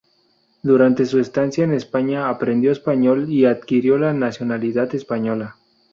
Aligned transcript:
Durante 0.63 1.05
su 1.05 1.19
estancia 1.19 1.63
en 1.63 1.73
España 1.73 2.27
aprendió 2.27 2.71
español 2.71 3.29
y 3.31 3.45
adquirió 3.45 3.99
la 3.99 4.13
nacionalidad 4.13 4.95
española. 4.95 5.57